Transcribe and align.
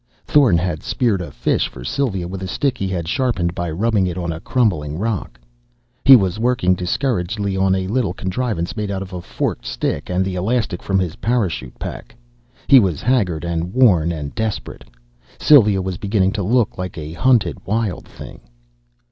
Thorn 0.25 0.57
had 0.57 0.81
speared 0.81 1.21
a 1.21 1.29
fish 1.29 1.67
for 1.69 1.83
Sylva 1.83 2.27
with 2.27 2.41
a 2.41 2.47
stick 2.47 2.75
he 2.79 2.87
had 2.87 3.07
sharpened 3.07 3.53
by 3.53 3.69
rubbing 3.69 4.07
it 4.07 4.17
on 4.17 4.31
a 4.31 4.39
crumbling 4.39 4.97
rock. 4.97 5.39
He 6.05 6.15
was 6.15 6.39
working 6.39 6.73
discouragedly 6.73 7.55
on 7.55 7.75
a 7.75 7.85
little 7.85 8.11
contrivance 8.13 8.75
made 8.75 8.89
out 8.89 9.03
of 9.03 9.13
a 9.13 9.21
forked 9.21 9.63
stick 9.67 10.09
and 10.09 10.25
the 10.25 10.33
elastic 10.33 10.81
from 10.81 10.97
his 10.97 11.17
parachute 11.17 11.77
pack. 11.77 12.15
He 12.65 12.79
was 12.79 12.99
haggard 13.03 13.43
and 13.43 13.75
worn 13.75 14.11
and 14.11 14.33
desperate. 14.33 14.85
Sylva 15.37 15.79
was 15.83 15.99
beginning 15.99 16.31
to 16.31 16.41
look 16.41 16.79
like 16.79 16.97
a 16.97 17.13
hunted 17.13 17.59
wild 17.67 18.07
thing. 18.07 18.41